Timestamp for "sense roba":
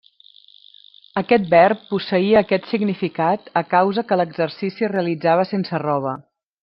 5.53-6.17